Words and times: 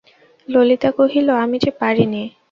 ললিতা 0.47 0.89
কহিল, 0.97 1.27
আমি 1.43 1.57
যে 1.63 1.71
পারি 1.79 2.05
নে। 2.05 2.23